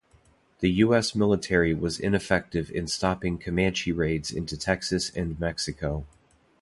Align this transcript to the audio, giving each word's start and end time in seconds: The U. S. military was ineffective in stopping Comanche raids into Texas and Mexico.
The 0.61 0.71
U. 0.71 0.95
S. 0.95 1.13
military 1.13 1.75
was 1.75 1.99
ineffective 1.99 2.71
in 2.71 2.87
stopping 2.87 3.37
Comanche 3.37 3.91
raids 3.91 4.31
into 4.31 4.57
Texas 4.57 5.11
and 5.15 5.39
Mexico. 5.39 6.07